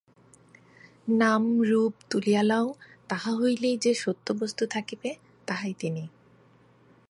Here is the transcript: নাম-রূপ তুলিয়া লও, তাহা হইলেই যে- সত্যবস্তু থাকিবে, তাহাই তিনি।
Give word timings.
নাম-রূপ 1.09 1.93
তুলিয়া 2.09 2.43
লও, 2.43 2.73
তাহা 3.07 3.31
হইলেই 3.35 3.77
যে- 3.77 3.95
সত্যবস্তু 3.95 4.65
থাকিবে, 4.65 5.15
তাহাই 5.47 5.73
তিনি। 5.79 6.07